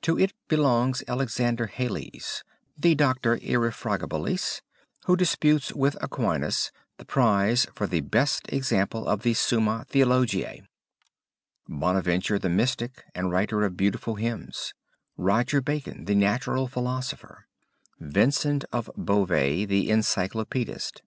To 0.00 0.18
it 0.18 0.32
belongs 0.48 1.04
Alexander 1.06 1.66
Hales, 1.66 2.42
the 2.78 2.94
Doctor 2.94 3.36
Irrefragabilis 3.36 4.62
who 5.04 5.18
disputes 5.18 5.70
with 5.70 6.02
Aquinas 6.02 6.72
the 6.96 7.04
prize 7.04 7.66
for 7.74 7.86
the 7.86 8.00
best 8.00 8.50
example 8.50 9.06
of 9.06 9.20
the 9.20 9.34
Summa 9.34 9.84
Theologiae; 9.90 10.66
Bonaventure 11.68 12.38
the 12.38 12.48
Mystic, 12.48 13.04
and 13.14 13.30
writer 13.30 13.66
of 13.66 13.76
beautiful 13.76 14.14
hymns; 14.14 14.72
Roger 15.18 15.60
Bacon, 15.60 16.06
the 16.06 16.14
natural 16.14 16.68
philosopher; 16.68 17.46
Vincent 18.00 18.64
of 18.72 18.90
Beauvais, 18.96 19.66
the 19.66 19.90
encyclopedist. 19.90 21.02